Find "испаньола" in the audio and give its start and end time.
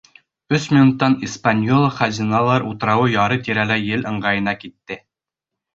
1.27-1.91